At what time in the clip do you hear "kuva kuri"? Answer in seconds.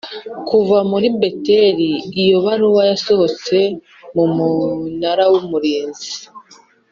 0.49-1.07